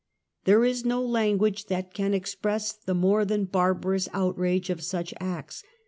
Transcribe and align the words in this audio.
There 0.45 0.65
is 0.65 0.83
no 0.83 1.05
language 1.05 1.65
that 1.67 1.93
can 1.93 2.15
express 2.15 2.73
the 2.73 2.95
more 2.95 3.23
than 3.23 3.45
barbarous 3.45 4.09
outrage 4.15 4.71
of 4.71 4.81
such 4.81 5.13
acts. 5.19 5.63